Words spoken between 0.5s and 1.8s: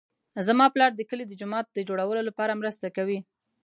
پلار د کلي د جومات د